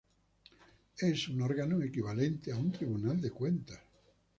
Es 0.97 1.29
un 1.29 1.43
órgano 1.43 1.79
equivalente 1.83 2.51
a 2.51 2.57
un 2.57 2.71
Tribunal 2.71 3.21
de 3.21 3.29
Cuentas. 3.29 3.79